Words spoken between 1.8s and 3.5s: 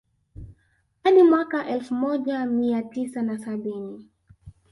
moja mia tisa na